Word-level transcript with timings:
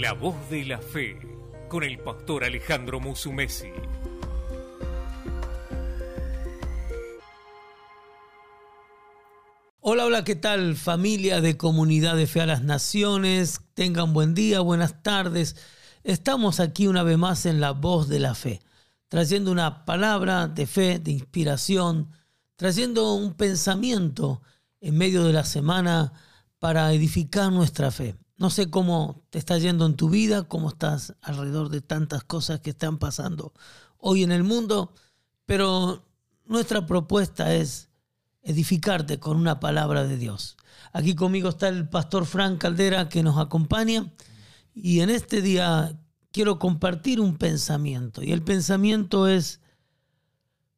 La 0.00 0.12
voz 0.12 0.36
de 0.48 0.64
la 0.64 0.78
fe 0.78 1.18
con 1.68 1.82
el 1.82 1.98
pastor 1.98 2.44
Alejandro 2.44 3.00
Musumesi. 3.00 3.66
Hola, 9.80 10.06
hola, 10.06 10.22
¿qué 10.22 10.36
tal 10.36 10.76
familia 10.76 11.40
de 11.40 11.56
Comunidad 11.56 12.14
de 12.14 12.28
Fe 12.28 12.42
a 12.42 12.46
las 12.46 12.62
Naciones? 12.62 13.60
Tengan 13.74 14.12
buen 14.12 14.34
día, 14.34 14.60
buenas 14.60 15.02
tardes. 15.02 15.56
Estamos 16.04 16.60
aquí 16.60 16.86
una 16.86 17.02
vez 17.02 17.18
más 17.18 17.44
en 17.44 17.60
La 17.60 17.72
voz 17.72 18.08
de 18.08 18.20
la 18.20 18.36
fe, 18.36 18.60
trayendo 19.08 19.50
una 19.50 19.84
palabra 19.84 20.46
de 20.46 20.68
fe, 20.68 21.00
de 21.00 21.10
inspiración, 21.10 22.12
trayendo 22.54 23.14
un 23.14 23.34
pensamiento 23.34 24.42
en 24.80 24.96
medio 24.96 25.24
de 25.24 25.32
la 25.32 25.44
semana 25.44 26.12
para 26.60 26.92
edificar 26.92 27.50
nuestra 27.50 27.90
fe. 27.90 28.14
No 28.38 28.50
sé 28.50 28.70
cómo 28.70 29.24
te 29.30 29.38
está 29.38 29.58
yendo 29.58 29.84
en 29.84 29.96
tu 29.96 30.08
vida, 30.08 30.44
cómo 30.44 30.68
estás 30.68 31.14
alrededor 31.22 31.70
de 31.70 31.80
tantas 31.80 32.22
cosas 32.22 32.60
que 32.60 32.70
están 32.70 32.98
pasando 32.98 33.52
hoy 33.98 34.22
en 34.22 34.30
el 34.30 34.44
mundo, 34.44 34.94
pero 35.44 36.04
nuestra 36.46 36.86
propuesta 36.86 37.52
es 37.54 37.88
edificarte 38.42 39.18
con 39.18 39.36
una 39.36 39.58
palabra 39.58 40.04
de 40.04 40.16
Dios. 40.16 40.56
Aquí 40.92 41.16
conmigo 41.16 41.48
está 41.48 41.66
el 41.68 41.88
pastor 41.88 42.26
Frank 42.26 42.58
Caldera 42.58 43.08
que 43.08 43.24
nos 43.24 43.38
acompaña 43.38 44.12
y 44.72 45.00
en 45.00 45.10
este 45.10 45.42
día 45.42 46.00
quiero 46.30 46.60
compartir 46.60 47.20
un 47.20 47.36
pensamiento 47.36 48.22
y 48.22 48.30
el 48.30 48.42
pensamiento 48.42 49.26
es, 49.26 49.60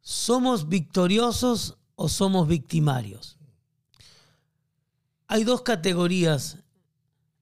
¿somos 0.01 0.71
victoriosos 0.71 1.77
o 1.95 2.09
somos 2.09 2.49
victimarios? 2.49 3.37
Hay 5.27 5.45
dos 5.45 5.61
categorías 5.61 6.57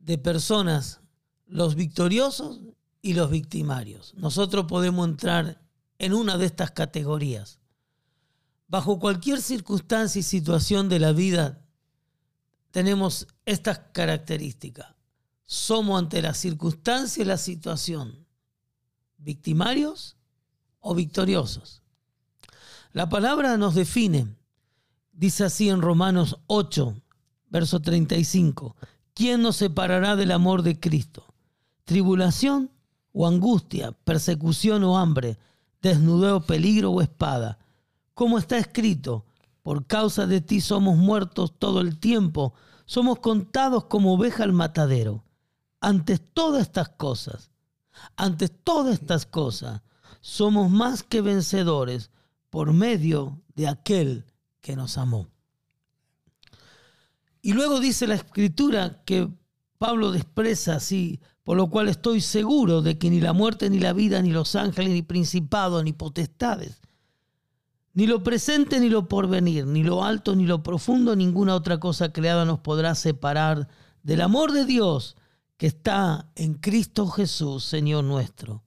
de 0.09 0.17
personas, 0.17 1.03
los 1.45 1.75
victoriosos 1.75 2.61
y 3.03 3.13
los 3.13 3.31
victimarios. 3.31 4.15
Nosotros 4.17 4.65
podemos 4.65 5.07
entrar 5.07 5.61
en 5.99 6.15
una 6.15 6.39
de 6.39 6.47
estas 6.47 6.71
categorías. 6.71 7.61
Bajo 8.69 8.99
cualquier 9.01 9.43
circunstancia 9.43 10.21
y 10.21 10.23
situación 10.23 10.89
de 10.89 10.99
la 10.99 11.13
vida 11.13 11.63
tenemos 12.71 13.27
estas 13.45 13.81
características. 13.93 14.95
Somos 15.45 15.99
ante 15.99 16.23
la 16.23 16.33
circunstancia 16.33 17.23
y 17.23 17.27
la 17.27 17.37
situación 17.37 18.27
victimarios 19.19 20.17
o 20.81 20.95
victoriosos. 20.95 21.83
La 22.93 23.11
palabra 23.11 23.59
nos 23.59 23.75
define, 23.75 24.35
dice 25.13 25.45
así 25.45 25.69
en 25.69 25.83
Romanos 25.83 26.39
8, 26.47 26.97
verso 27.51 27.81
35, 27.83 28.75
¿quién 29.19 29.43
nos 29.43 29.57
separará 29.57 30.15
del 30.15 30.31
amor 30.31 30.63
de 30.63 30.79
Cristo? 30.79 31.25
¿Tribulación 31.85 32.71
o 33.13 33.27
angustia, 33.27 33.91
persecución 33.91 34.85
o 34.85 34.97
hambre, 34.97 35.39
desnudeo, 35.83 36.43
peligro 36.43 36.93
o 36.93 37.03
espada? 37.03 37.59
Como 38.15 38.39
está 38.39 38.59
escrito, 38.59 39.25
por 39.65 39.87
causa 39.87 40.29
de 40.29 40.41
ti 40.41 40.61
somos 40.61 40.97
muertos 40.97 41.53
todo 41.59 41.81
el 41.81 41.99
tiempo, 41.99 42.55
somos 42.85 43.19
contados 43.19 43.87
como 43.87 44.15
oveja 44.15 44.45
al 44.45 44.53
matadero. 44.53 45.25
Ante 45.81 46.19
todas 46.19 46.63
estas 46.63 46.91
cosas, 46.91 47.51
ante 48.17 48.49
todas 48.49 48.95
estas 48.95 49.27
cosas, 49.27 49.83
somos 50.21 50.71
más 50.71 51.03
que 51.03 51.23
vencedores 51.23 52.13
por 52.51 52.73
medio 52.73 53.41
de 53.57 53.67
aquel 53.67 54.27
que 54.61 54.77
nos 54.77 54.97
amó. 54.97 55.27
Y 57.43 57.53
luego 57.53 57.81
dice 57.81 58.07
la 58.07 58.15
escritura 58.15 59.03
que 59.05 59.29
Pablo 59.79 60.15
expresa 60.15 60.77
así, 60.77 61.21
por 61.45 61.57
lo 61.57 61.71
cual 61.71 61.89
estoy 61.89 62.21
seguro 62.21 62.83
de 62.83 62.99
que 62.99 63.11
ni 63.11 63.21
la 63.21 63.33
muerte, 63.33 63.71
ni 63.71 63.79
la 63.79 63.93
vida, 63.93 64.21
ni 64.21 64.31
los 64.31 64.57
ángeles, 64.57 64.93
ni 64.93 65.03
principados, 65.03 65.85
ni 65.85 65.93
potestades, 65.93 66.81
ni 67.95 68.07
lo 68.07 68.23
presente, 68.23 68.81
ni 68.81 68.89
lo 68.89 69.09
porvenir, 69.09 69.67
ni 69.67 69.83
lo 69.83 70.05
alto, 70.05 70.37
ni 70.37 70.47
lo 70.47 70.63
profundo, 70.63 71.17
ninguna 71.17 71.55
otra 71.55 71.81
cosa 71.81 72.13
creada 72.13 72.45
nos 72.45 72.59
podrá 72.59 72.95
separar 72.95 73.69
del 74.03 74.21
amor 74.21 74.53
de 74.53 74.65
Dios 74.65 75.17
que 75.57 75.67
está 75.67 76.31
en 76.35 76.55
Cristo 76.55 77.09
Jesús, 77.09 77.65
Señor 77.65 78.05
nuestro. 78.05 78.63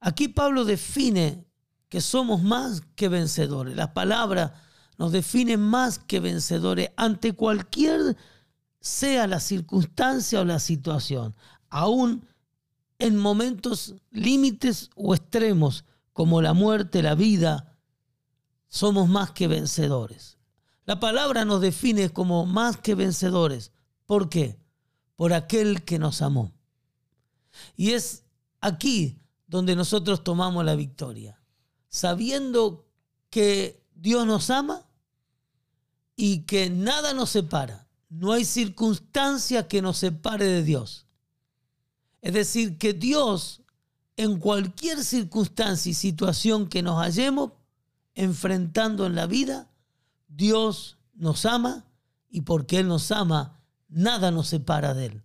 Aquí 0.00 0.28
Pablo 0.28 0.64
define 0.64 1.44
que 1.88 2.00
somos 2.00 2.42
más 2.42 2.82
que 2.96 3.08
vencedores. 3.08 3.76
La 3.76 3.92
palabra 3.92 4.54
nos 4.98 5.12
define 5.12 5.56
más 5.56 5.98
que 5.98 6.20
vencedores 6.20 6.90
ante 6.96 7.32
cualquier 7.32 8.16
sea 8.80 9.26
la 9.26 9.40
circunstancia 9.40 10.40
o 10.40 10.44
la 10.44 10.58
situación, 10.58 11.34
aún 11.70 12.26
en 12.98 13.16
momentos 13.16 13.94
límites 14.10 14.90
o 14.94 15.14
extremos 15.14 15.84
como 16.12 16.42
la 16.42 16.52
muerte, 16.52 17.02
la 17.02 17.14
vida, 17.14 17.78
somos 18.68 19.08
más 19.08 19.30
que 19.30 19.48
vencedores. 19.48 20.38
La 20.84 21.00
palabra 21.00 21.44
nos 21.44 21.60
define 21.60 22.10
como 22.10 22.46
más 22.46 22.76
que 22.76 22.94
vencedores. 22.94 23.72
¿Por 24.06 24.28
qué? 24.28 24.58
Por 25.16 25.32
aquel 25.32 25.84
que 25.84 25.98
nos 25.98 26.22
amó. 26.22 26.52
Y 27.76 27.92
es 27.92 28.24
aquí 28.60 29.20
donde 29.46 29.76
nosotros 29.76 30.24
tomamos 30.24 30.64
la 30.64 30.74
victoria, 30.74 31.40
sabiendo 31.88 32.86
que 33.30 33.81
Dios 33.94 34.26
nos 34.26 34.50
ama 34.50 34.86
y 36.16 36.40
que 36.40 36.70
nada 36.70 37.14
nos 37.14 37.30
separa. 37.30 37.86
No 38.08 38.32
hay 38.32 38.44
circunstancia 38.44 39.68
que 39.68 39.82
nos 39.82 39.98
separe 39.98 40.44
de 40.44 40.62
Dios. 40.62 41.06
Es 42.20 42.34
decir, 42.34 42.78
que 42.78 42.92
Dios, 42.92 43.62
en 44.16 44.38
cualquier 44.38 45.02
circunstancia 45.02 45.90
y 45.90 45.94
situación 45.94 46.68
que 46.68 46.82
nos 46.82 47.02
hallemos 47.02 47.52
enfrentando 48.14 49.06
en 49.06 49.14
la 49.14 49.26
vida, 49.26 49.70
Dios 50.28 50.98
nos 51.14 51.46
ama 51.46 51.84
y 52.30 52.42
porque 52.42 52.78
Él 52.78 52.88
nos 52.88 53.10
ama, 53.10 53.60
nada 53.88 54.30
nos 54.30 54.48
separa 54.48 54.94
de 54.94 55.06
Él. 55.06 55.22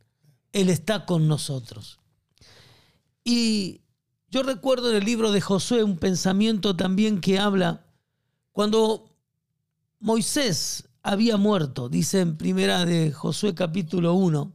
Él 0.52 0.70
está 0.70 1.06
con 1.06 1.28
nosotros. 1.28 2.00
Y 3.24 3.82
yo 4.30 4.44
recuerdo 4.44 4.90
en 4.90 4.98
el 4.98 5.06
libro 5.06 5.32
de 5.32 5.42
Josué 5.42 5.84
un 5.84 5.98
pensamiento 5.98 6.76
también 6.76 7.22
que 7.22 7.40
habla 7.40 7.87
cuando 8.58 9.16
Moisés 10.00 10.90
había 11.04 11.38
muerto, 11.38 11.90
dice 11.90 12.22
en 12.22 12.38
primera 12.38 12.86
de 12.86 13.12
Josué 13.12 13.54
capítulo 13.54 14.16
1, 14.16 14.52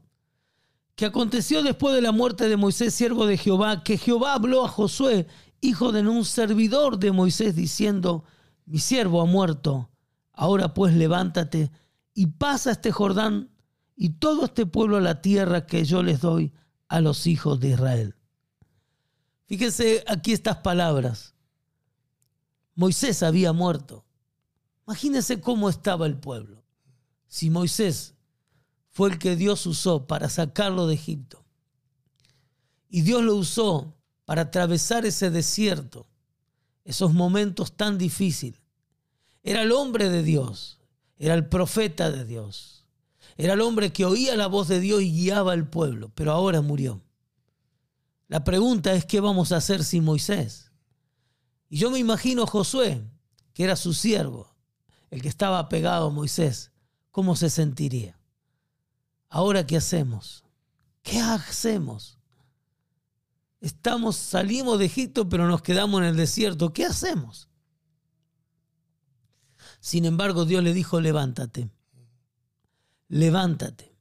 que 0.97 1.07
aconteció 1.07 1.63
después 1.63 1.95
de 1.95 2.01
la 2.01 2.11
muerte 2.11 2.49
de 2.49 2.57
Moisés, 2.57 2.95
siervo 2.95 3.27
de 3.27 3.37
Jehová, 3.39 3.85
que 3.85 3.99
Jehová 3.99 4.35
habló 4.35 4.65
a 4.65 4.69
Josué, 4.69 5.29
hijo 5.61 5.93
de 5.93 6.01
un 6.01 6.25
servidor 6.25 6.99
de 6.99 7.13
Moisés, 7.13 7.55
diciendo, 7.55 8.25
mi 8.67 8.81
siervo 8.81 9.21
ha 9.21 9.25
muerto, 9.25 9.89
ahora 10.33 10.75
pues 10.75 10.93
levántate 10.95 11.71
y 12.13 12.27
pasa 12.27 12.73
este 12.73 12.91
Jordán 12.91 13.51
y 13.95 14.15
todo 14.15 14.47
este 14.47 14.67
pueblo 14.67 14.97
a 14.97 15.01
la 15.01 15.23
tierra 15.23 15.65
que 15.65 15.85
yo 15.85 16.03
les 16.03 16.21
doy 16.21 16.53
a 16.89 17.01
los 17.01 17.29
hijos 17.29 17.61
de 17.61 17.69
Israel. 17.69 18.17
Fíjese 19.45 20.03
aquí 20.09 20.33
estas 20.33 20.57
palabras. 20.57 21.37
Moisés 22.75 23.23
había 23.23 23.53
muerto. 23.53 24.05
Imagínense 24.87 25.41
cómo 25.41 25.69
estaba 25.69 26.07
el 26.07 26.17
pueblo. 26.17 26.65
Si 27.29 27.51
Moisés 27.51 28.15
fue 28.91 29.11
el 29.11 29.19
que 29.19 29.37
Dios 29.37 29.67
usó 29.67 30.07
para 30.07 30.29
sacarlo 30.29 30.87
de 30.87 30.95
Egipto 30.95 31.45
y 32.89 33.03
Dios 33.03 33.23
lo 33.23 33.37
usó 33.37 33.97
para 34.27 34.43
atravesar 34.43 35.07
ese 35.07 35.31
desierto, 35.31 36.07
esos 36.85 37.13
momentos 37.15 37.77
tan 37.77 37.97
difíciles. 37.97 38.61
Era 39.43 39.63
el 39.63 39.73
hombre 39.73 40.11
de 40.11 40.23
Dios, 40.23 40.79
era 41.17 41.35
el 41.35 41.49
profeta 41.49 42.11
de 42.11 42.25
Dios, 42.25 42.87
era 43.37 43.55
el 43.55 43.61
hombre 43.61 43.93
que 43.93 44.05
oía 44.05 44.37
la 44.37 44.47
voz 44.47 44.69
de 44.69 44.81
Dios 44.81 45.03
y 45.03 45.13
guiaba 45.13 45.53
al 45.53 45.69
pueblo, 45.69 46.11
pero 46.15 46.33
ahora 46.33 46.61
murió. 46.61 47.03
La 48.29 48.45
pregunta 48.45 48.93
es, 48.93 49.05
¿qué 49.05 49.21
vamos 49.21 49.53
a 49.53 49.57
hacer 49.57 49.85
sin 49.85 50.05
Moisés? 50.05 50.72
Y 51.73 51.79
yo 51.79 51.91
me 51.91 51.99
imagino 51.99 52.47
Josué, 52.47 53.03
que 53.55 53.65
era 53.65 53.77
su 53.77 53.95
siervo, 53.95 54.55
el 55.11 55.23
que 55.23 55.29
estaba 55.31 55.71
pegado 55.71 56.09
a 56.09 56.11
Moisés, 56.11 56.71
¿cómo 57.11 57.35
se 57.35 57.49
sentiría? 57.49 58.21
Ahora, 59.31 59.67
¿qué 59.67 59.79
hacemos? 59.79 60.45
¿Qué 61.01 61.19
hacemos? 61.19 62.19
Estamos, 63.63 64.17
salimos 64.17 64.79
de 64.79 64.85
Egipto, 64.85 65.31
pero 65.31 65.49
nos 65.49 65.63
quedamos 65.63 66.03
en 66.03 66.09
el 66.09 66.17
desierto. 66.17 66.75
¿Qué 66.75 66.85
hacemos? 66.85 67.49
Sin 69.81 70.05
embargo, 70.05 70.45
Dios 70.45 70.63
le 70.63 70.75
dijo, 70.75 71.01
levántate. 71.01 71.71
Levántate. 73.09 73.97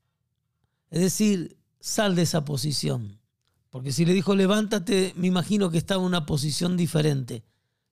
Es 0.89 0.99
decir, 0.99 1.57
sal 1.79 2.17
de 2.17 2.23
esa 2.23 2.43
posición. 2.43 3.21
Porque 3.69 3.93
si 3.93 4.03
le 4.03 4.11
dijo, 4.11 4.35
levántate, 4.35 5.13
me 5.15 5.27
imagino 5.27 5.71
que 5.71 5.77
estaba 5.77 6.01
en 6.01 6.07
una 6.07 6.25
posición 6.25 6.75
diferente 6.75 7.45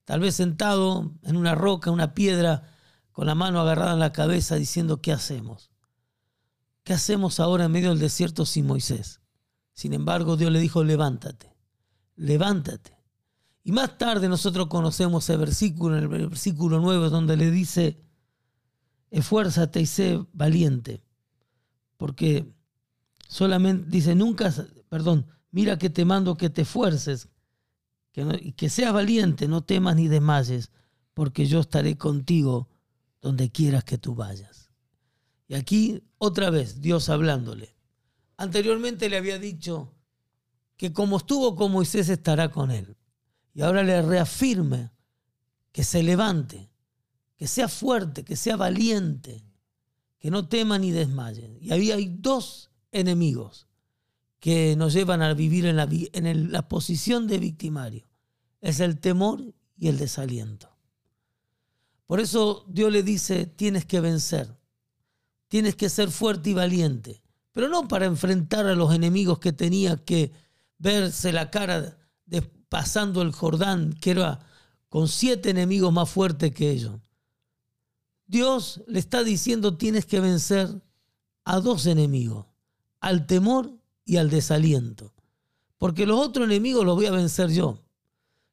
tal 0.09 0.21
vez 0.21 0.33
sentado 0.33 1.13
en 1.21 1.37
una 1.37 1.53
roca, 1.53 1.91
una 1.91 2.15
piedra, 2.15 2.63
con 3.11 3.27
la 3.27 3.35
mano 3.35 3.59
agarrada 3.59 3.93
en 3.93 3.99
la 3.99 4.11
cabeza, 4.11 4.55
diciendo, 4.55 5.03
¿qué 5.03 5.11
hacemos? 5.11 5.69
¿Qué 6.81 6.93
hacemos 6.93 7.39
ahora 7.39 7.65
en 7.65 7.71
medio 7.71 7.89
del 7.89 7.99
desierto 7.99 8.47
sin 8.47 8.65
Moisés? 8.65 9.21
Sin 9.71 9.93
embargo, 9.93 10.35
Dios 10.35 10.51
le 10.51 10.59
dijo, 10.59 10.83
levántate, 10.83 11.55
levántate. 12.15 12.97
Y 13.63 13.71
más 13.71 13.99
tarde 13.99 14.27
nosotros 14.27 14.65
conocemos 14.65 15.25
ese 15.25 15.37
versículo, 15.37 15.95
en 15.95 16.05
el 16.05 16.07
versículo 16.07 16.79
9, 16.79 17.11
donde 17.11 17.37
le 17.37 17.51
dice, 17.51 18.01
esfuérzate 19.11 19.79
y 19.79 19.85
sé 19.85 20.25
valiente. 20.33 21.03
Porque 21.97 22.51
solamente 23.27 23.85
dice, 23.91 24.15
nunca, 24.15 24.51
perdón, 24.89 25.27
mira 25.51 25.77
que 25.77 25.91
te 25.91 26.03
mando 26.03 26.35
que 26.35 26.49
te 26.49 26.63
esfuerces, 26.63 27.29
que, 28.27 28.53
que 28.53 28.69
seas 28.69 28.93
valiente, 28.93 29.47
no 29.47 29.63
temas 29.63 29.95
ni 29.95 30.07
desmayes, 30.07 30.71
porque 31.13 31.45
yo 31.45 31.59
estaré 31.59 31.97
contigo 31.97 32.69
donde 33.21 33.51
quieras 33.51 33.83
que 33.83 33.97
tú 33.97 34.15
vayas. 34.15 34.71
Y 35.47 35.55
aquí 35.55 36.03
otra 36.17 36.49
vez 36.49 36.81
Dios 36.81 37.09
hablándole. 37.09 37.75
Anteriormente 38.37 39.09
le 39.09 39.17
había 39.17 39.39
dicho 39.39 39.93
que 40.77 40.93
como 40.93 41.17
estuvo 41.17 41.55
con 41.55 41.71
Moisés 41.71 42.07
estará 42.07 42.51
con 42.51 42.71
él. 42.71 42.95
Y 43.53 43.61
ahora 43.61 43.83
le 43.83 44.01
reafirme 44.01 44.91
que 45.71 45.83
se 45.83 46.03
levante, 46.03 46.71
que 47.35 47.47
sea 47.47 47.67
fuerte, 47.67 48.23
que 48.23 48.35
sea 48.35 48.55
valiente, 48.55 49.43
que 50.19 50.31
no 50.31 50.47
tema 50.47 50.79
ni 50.79 50.91
desmaye. 50.91 51.57
Y 51.59 51.71
ahí 51.71 51.91
hay 51.91 52.15
dos 52.19 52.69
enemigos 52.91 53.67
que 54.39 54.75
nos 54.77 54.93
llevan 54.93 55.21
a 55.21 55.33
vivir 55.33 55.65
en 55.65 56.51
la 56.51 56.69
posición 56.69 57.27
de 57.27 57.39
victimario. 57.39 58.08
Es 58.61 58.79
el 58.79 58.99
temor 58.99 59.43
y 59.77 59.87
el 59.87 59.97
desaliento. 59.97 60.69
Por 62.05 62.19
eso 62.19 62.65
Dios 62.67 62.91
le 62.91 63.03
dice, 63.03 63.45
tienes 63.45 63.85
que 63.85 63.99
vencer, 63.99 64.57
tienes 65.47 65.75
que 65.75 65.89
ser 65.89 66.09
fuerte 66.09 66.49
y 66.49 66.53
valiente 66.53 67.21
pero 67.59 67.67
no 67.67 67.87
para 67.87 68.05
enfrentar 68.05 68.67
a 68.67 68.75
los 68.75 68.93
enemigos 68.93 69.39
que 69.39 69.51
tenía 69.51 69.97
que 69.97 70.31
verse 70.77 71.33
la 71.33 71.51
cara 71.51 71.97
pasando 72.69 73.21
el 73.21 73.33
Jordán, 73.33 73.91
que 73.99 74.11
era 74.11 74.39
con 74.87 75.09
siete 75.09 75.49
enemigos 75.49 75.91
más 75.91 76.09
fuertes 76.09 76.53
que 76.53 76.69
ellos. 76.69 76.99
Dios 78.27 78.81
le 78.87 78.99
está 78.99 79.23
diciendo 79.23 79.75
tienes 79.75 80.05
que 80.05 80.19
vencer 80.19 80.69
a 81.43 81.59
dos 81.59 81.87
enemigos, 81.87 82.45
al 83.01 83.25
temor 83.25 83.73
y 84.05 84.15
al 84.15 84.29
desaliento. 84.29 85.13
Porque 85.79 86.05
los 86.05 86.25
otros 86.25 86.45
enemigos 86.45 86.85
los 86.85 86.95
voy 86.95 87.07
a 87.07 87.11
vencer 87.11 87.49
yo. 87.49 87.83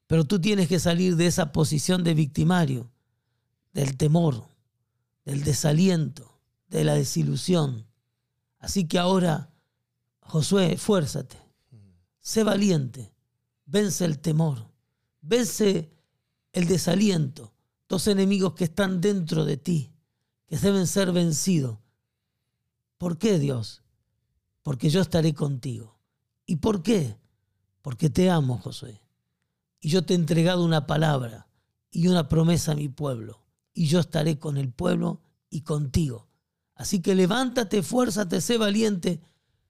Pero 0.07 0.25
tú 0.25 0.39
tienes 0.39 0.69
que 0.69 0.79
salir 0.79 1.17
de 1.17 1.27
esa 1.27 1.51
posición 1.51 2.03
de 2.03 2.13
victimario, 2.13 2.89
del 3.73 3.97
temor, 3.97 4.47
del 5.25 5.43
desaliento, 5.43 6.39
de 6.69 6.85
la 6.85 6.95
desilusión. 6.95 7.85
Así 8.59 8.87
que 8.87 8.97
ahora, 8.97 9.53
Josué, 10.21 10.73
esfuérzate, 10.73 11.37
sé 12.19 12.43
valiente, 12.43 13.13
vence 13.65 14.05
el 14.05 14.19
temor, 14.19 14.71
vence 15.21 15.91
el 16.53 16.67
desaliento, 16.67 17.53
dos 17.89 18.07
enemigos 18.07 18.53
que 18.53 18.63
están 18.63 19.01
dentro 19.01 19.43
de 19.43 19.57
ti, 19.57 19.91
que 20.47 20.57
deben 20.57 20.87
ser 20.87 21.11
vencidos. 21.11 21.77
¿Por 22.97 23.17
qué, 23.17 23.39
Dios? 23.39 23.83
Porque 24.63 24.89
yo 24.89 25.01
estaré 25.01 25.33
contigo. 25.33 25.99
¿Y 26.45 26.57
por 26.57 26.81
qué? 26.81 27.17
Porque 27.81 28.09
te 28.09 28.29
amo, 28.29 28.57
Josué. 28.57 28.99
Y 29.79 29.89
yo 29.89 30.05
te 30.05 30.13
he 30.13 30.17
entregado 30.17 30.63
una 30.63 30.87
palabra 30.87 31.47
y 31.91 32.07
una 32.07 32.27
promesa 32.29 32.71
a 32.73 32.75
mi 32.75 32.89
pueblo. 32.89 33.43
Y 33.73 33.87
yo 33.87 33.99
estaré 33.99 34.39
con 34.39 34.57
el 34.57 34.71
pueblo 34.71 35.21
y 35.49 35.61
contigo 35.61 36.27
Así 36.77 37.01
que 37.01 37.15
levántate, 37.15 37.81
fuérzate, 37.81 38.39
sé 38.39 38.57
valiente, 38.57 39.19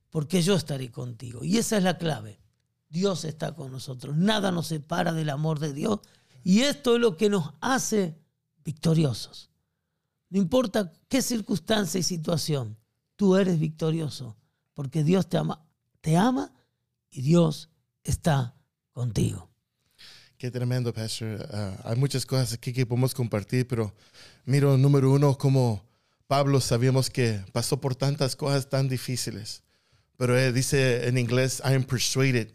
porque 0.10 0.42
yo 0.42 0.56
estaré 0.56 0.92
contigo. 0.92 1.44
Y 1.44 1.58
esa 1.58 1.78
es 1.78 1.84
la 1.84 1.98
clave. 1.98 2.42
Dios 2.90 3.24
está 3.24 3.56
con 3.56 3.72
nosotros. 3.72 4.16
Nada 4.18 4.52
nos 4.52 4.68
separa 4.68 5.14
del 5.14 5.30
amor 5.30 5.60
de 5.60 5.74
Dios. 5.74 6.02
Y 6.44 6.62
esto 6.62 6.96
es 6.96 7.02
lo 7.02 7.16
que 7.16 7.30
nos 7.30 7.54
hace 7.62 8.20
victoriosos. 8.64 9.50
No 10.30 10.38
importa 10.38 10.92
qué 11.08 11.22
circunstancia 11.22 12.00
y 12.00 12.04
situación, 12.04 12.78
tú 13.16 13.38
eres 13.38 13.58
victorioso, 13.58 14.36
porque 14.74 15.06
Dios 15.06 15.30
te 15.30 15.38
ama, 15.38 15.66
te 16.02 16.18
ama 16.18 16.54
y 17.10 17.22
Dios 17.22 17.70
está 18.04 18.54
contigo. 18.92 19.47
Qué 20.38 20.52
tremendo, 20.52 20.94
Pastor. 20.94 21.50
Ah, 21.52 21.76
hay 21.84 21.96
muchas 21.96 22.24
cosas 22.24 22.54
aquí 22.54 22.72
que 22.72 22.86
podemos 22.86 23.16
compartir, 23.16 23.68
pero 23.68 23.92
miro, 24.46 24.78
número 24.78 25.12
uno, 25.12 25.36
como 25.36 25.84
Pablo 26.28 26.62
sabíamos 26.62 27.10
que 27.10 27.44
pasó 27.54 27.82
por 27.82 27.96
tantas 27.96 28.36
cosas 28.36 28.70
tan 28.70 28.88
difíciles, 28.88 29.64
pero 30.16 30.38
él 30.38 30.54
dice 30.54 31.08
en 31.08 31.18
inglés, 31.18 31.60
I 31.66 31.74
am 31.74 31.84
persuaded, 31.84 32.50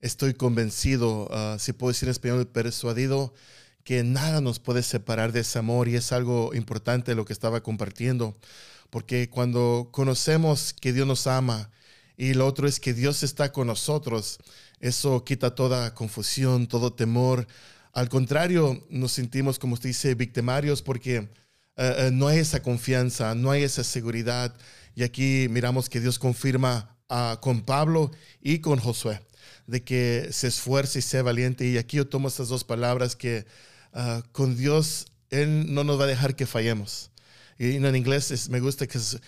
estoy 0.00 0.34
convencido, 0.34 1.26
uh, 1.26 1.58
si 1.58 1.72
puedo 1.72 1.90
decir 1.90 2.06
en 2.06 2.12
español, 2.12 2.46
persuadido, 2.46 3.34
que 3.82 4.04
nada 4.04 4.40
nos 4.40 4.60
puede 4.60 4.84
separar 4.84 5.32
de 5.32 5.40
ese 5.40 5.58
amor 5.58 5.88
y 5.88 5.96
es 5.96 6.12
algo 6.12 6.54
importante 6.54 7.16
lo 7.16 7.24
que 7.24 7.32
estaba 7.32 7.64
compartiendo, 7.64 8.36
porque 8.90 9.28
cuando 9.28 9.88
conocemos 9.90 10.72
que 10.72 10.92
Dios 10.92 11.08
nos 11.08 11.26
ama 11.26 11.72
y 12.16 12.34
lo 12.34 12.46
otro 12.46 12.68
es 12.68 12.78
que 12.78 12.94
Dios 12.94 13.24
está 13.24 13.50
con 13.50 13.66
nosotros, 13.66 14.38
eso 14.84 15.24
quita 15.24 15.54
toda 15.54 15.94
confusión, 15.94 16.66
todo 16.66 16.92
temor. 16.92 17.46
Al 17.94 18.10
contrario, 18.10 18.86
nos 18.90 19.12
sentimos, 19.12 19.58
como 19.58 19.72
usted 19.72 19.88
dice, 19.88 20.14
victimarios 20.14 20.82
porque 20.82 21.30
eh, 21.76 22.10
no 22.12 22.28
hay 22.28 22.40
esa 22.40 22.60
confianza, 22.60 23.34
no 23.34 23.50
hay 23.50 23.62
esa 23.62 23.82
seguridad. 23.82 24.54
Y 24.94 25.02
aquí 25.02 25.46
miramos 25.48 25.88
que 25.88 26.00
Dios 26.00 26.18
confirma 26.18 26.98
ah, 27.08 27.38
con 27.40 27.62
Pablo 27.62 28.10
y 28.42 28.58
con 28.58 28.78
Josué 28.78 29.22
de 29.66 29.82
que 29.82 30.28
se 30.32 30.48
esfuerce 30.48 30.98
y 30.98 31.02
sea 31.02 31.22
valiente. 31.22 31.66
Y 31.66 31.78
aquí 31.78 31.96
yo 31.96 32.06
tomo 32.06 32.28
estas 32.28 32.48
dos 32.48 32.62
palabras 32.62 33.16
que 33.16 33.46
ah, 33.94 34.22
con 34.32 34.54
Dios 34.54 35.06
Él 35.30 35.72
no 35.72 35.82
nos 35.84 35.98
va 35.98 36.04
a 36.04 36.08
dejar 36.08 36.36
que 36.36 36.44
fallemos. 36.44 37.10
Y 37.58 37.76
en 37.76 37.96
inglés 37.96 38.50
me 38.50 38.60
gusta 38.60 38.86
que 38.86 38.98
es, 38.98 39.18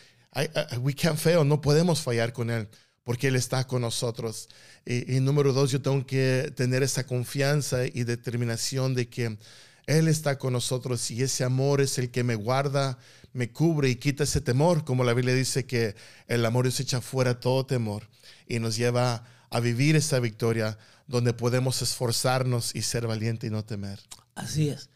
we 0.83 0.93
can't 0.93 1.19
fail, 1.19 1.49
no 1.49 1.63
podemos 1.63 2.03
fallar 2.03 2.35
con 2.35 2.51
Él 2.51 2.69
porque 3.07 3.29
Él 3.29 3.37
está 3.37 3.69
con 3.69 3.83
nosotros. 3.83 4.49
Y, 4.85 5.21
número 5.21 5.53
dos, 5.53 5.71
yo 5.71 5.81
tengo 5.81 6.05
que 6.05 6.53
tener 6.57 6.83
esa 6.83 7.07
confianza 7.07 7.87
y 7.87 8.03
determinación 8.03 8.97
de 8.97 9.09
que 9.09 9.39
él 9.87 10.09
está 10.09 10.41
con 10.41 10.53
nosotros 10.53 11.09
y 11.13 11.23
ese 11.23 11.45
amor 11.45 11.81
es 11.81 11.99
el 11.99 12.11
que 12.11 12.25
me 12.25 12.35
guarda, 12.35 12.99
me 13.33 13.53
cubre 13.53 13.91
y 13.91 13.95
quita 13.95 14.25
ese 14.25 14.41
temor, 14.41 14.85
como 14.85 15.05
la 15.05 15.15
Biblia 15.15 15.35
dice 15.35 15.67
que 15.67 15.95
el 16.27 16.45
amor 16.45 16.67
es 16.67 16.81
echa 16.81 17.01
fuera 17.01 17.39
todo 17.39 17.65
temor 17.65 18.09
y 18.49 18.59
nos 18.59 18.77
lleva 18.77 19.23
a 19.51 19.61
vivir 19.61 19.95
esa 19.95 20.19
victoria 20.19 20.77
donde 21.07 21.33
podemos 21.33 21.83
esforzarnos 21.83 22.75
y 22.75 22.83
ser 22.83 23.07
valiente 23.07 23.47
y 23.47 23.51
no 23.51 23.65
temer. 23.65 24.01
Así 24.35 24.69
es. 24.69 24.91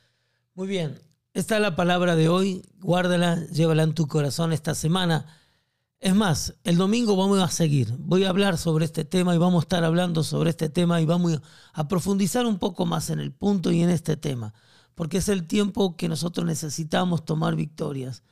Muy 0.54 0.66
bien. 0.66 0.98
Esta 1.32 1.54
es 1.54 1.62
la 1.62 1.76
palabra 1.76 2.16
de 2.16 2.28
hoy. 2.28 2.64
Guárdala, 2.80 3.46
llévala 3.52 3.84
en 3.84 3.94
tu 3.94 4.08
corazón 4.08 4.52
esta 4.52 4.74
semana. 4.74 5.39
Es 6.00 6.14
más, 6.14 6.54
el 6.64 6.76
domingo 6.76 7.14
vamos 7.14 7.38
a 7.40 7.48
seguir. 7.48 7.94
Voy 7.98 8.24
a 8.24 8.30
hablar 8.30 8.56
sobre 8.58 8.86
este 8.86 9.04
tema 9.04 9.34
y 9.34 9.38
vamos 9.38 9.62
a 9.62 9.64
estar 9.64 9.84
hablando 9.84 10.24
sobre 10.24 10.50
este 10.50 10.68
tema 10.68 11.00
y 11.00 11.04
vamos 11.04 11.40
a 11.72 11.88
profundizar 11.88 12.46
un 12.46 12.58
poco 12.58 12.86
más 12.86 13.10
en 13.10 13.20
el 13.20 13.32
punto 13.32 13.70
y 13.70 13.82
en 13.82 13.90
este 13.90 14.16
tema 14.16 14.54
porque 15.00 15.16
es 15.16 15.30
el 15.30 15.46
tiempo 15.46 15.96
que 15.96 16.10
nosotros 16.10 16.44
necesitamos 16.44 17.24
tomar 17.24 17.56
victorias 17.56 18.22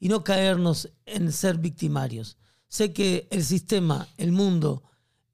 y 0.00 0.08
no 0.08 0.24
caernos 0.24 0.90
en 1.04 1.30
ser 1.32 1.58
victimarios. 1.58 2.38
Sé 2.66 2.94
que 2.94 3.28
el 3.30 3.44
sistema, 3.44 4.08
el 4.16 4.32
mundo, 4.32 4.82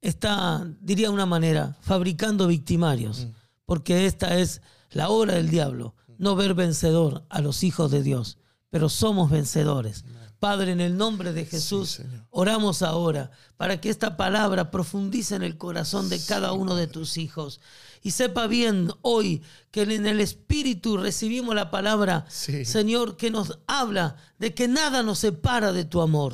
está, 0.01 0.67
diría 0.81 1.07
de 1.07 1.13
una 1.13 1.25
manera, 1.25 1.77
fabricando 1.79 2.47
victimarios, 2.47 3.25
mm. 3.25 3.29
porque 3.65 4.05
esta 4.05 4.37
es 4.37 4.61
la 4.89 5.07
obra 5.07 5.35
del 5.35 5.49
diablo, 5.49 5.95
no 6.17 6.35
ver 6.35 6.55
vencedor 6.55 7.23
a 7.29 7.39
los 7.39 7.63
hijos 7.63 7.89
de 7.89 8.03
Dios, 8.03 8.37
pero 8.71 8.89
somos 8.89 9.29
vencedores. 9.29 10.03
Padre, 10.39 10.71
en 10.71 10.81
el 10.81 10.97
nombre 10.97 11.33
de 11.33 11.45
Jesús, 11.45 12.01
oramos 12.31 12.81
ahora 12.81 13.29
para 13.57 13.79
que 13.79 13.91
esta 13.91 14.17
palabra 14.17 14.71
profundice 14.71 15.35
en 15.35 15.43
el 15.43 15.55
corazón 15.55 16.09
de 16.09 16.19
cada 16.19 16.53
uno 16.53 16.75
de 16.75 16.87
tus 16.87 17.17
hijos 17.17 17.59
y 18.01 18.09
sepa 18.09 18.47
bien 18.47 18.91
hoy 19.03 19.43
que 19.69 19.83
en 19.83 20.07
el 20.07 20.19
Espíritu 20.19 20.97
recibimos 20.97 21.53
la 21.53 21.69
palabra, 21.69 22.25
Señor, 22.27 23.17
que 23.17 23.29
nos 23.29 23.59
habla 23.67 24.15
de 24.39 24.55
que 24.55 24.67
nada 24.67 25.03
nos 25.03 25.19
separa 25.19 25.71
de 25.71 25.85
tu 25.85 26.01
amor. 26.01 26.33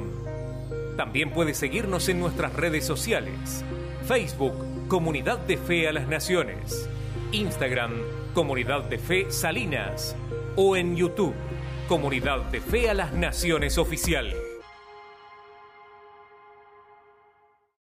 También 0.95 1.31
puede 1.31 1.55
seguirnos 1.55 2.07
en 2.07 2.19
nuestras 2.19 2.53
redes 2.53 2.85
sociales. 2.85 3.65
Facebook, 4.05 4.53
Comunidad 4.87 5.39
de 5.39 5.57
Fe 5.57 5.87
a 5.87 5.91
las 5.91 6.07
Naciones. 6.07 6.87
Instagram, 7.31 7.93
Comunidad 8.35 8.83
de 8.83 8.99
Fe 8.99 9.31
Salinas. 9.31 10.15
O 10.55 10.77
en 10.77 10.95
YouTube, 10.95 11.33
Comunidad 11.87 12.41
de 12.51 12.61
Fe 12.61 12.89
a 12.89 12.93
las 12.93 13.13
Naciones 13.13 13.77
Oficial. 13.77 14.33